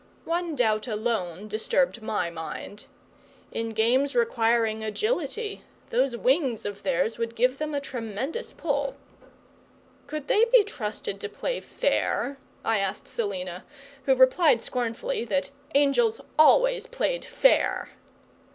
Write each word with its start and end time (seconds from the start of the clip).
One 0.25 0.55
doubt 0.55 0.87
alone 0.87 1.47
disturbed 1.47 2.01
my 2.01 2.31
mind. 2.31 2.85
In 3.51 3.69
games 3.69 4.15
requiring 4.15 4.83
agility, 4.83 5.61
those 5.91 6.17
wings 6.17 6.65
of 6.65 6.81
theirs 6.81 7.19
would 7.19 7.35
give 7.35 7.59
them 7.59 7.75
a 7.75 7.79
tremendous 7.79 8.51
pull. 8.51 8.95
Could 10.07 10.27
they 10.27 10.45
be 10.45 10.63
trusted 10.63 11.21
to 11.21 11.29
play 11.29 11.59
fair? 11.59 12.39
I 12.65 12.79
asked 12.79 13.07
Selina, 13.07 13.63
who 14.07 14.15
replied 14.15 14.59
scornfully 14.63 15.23
that 15.25 15.51
angels 15.75 16.19
ALWAYS 16.39 16.87
played 16.87 17.23
fair. 17.23 17.89